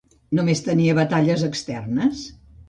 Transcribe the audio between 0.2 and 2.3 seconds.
Només tenia batalles externes?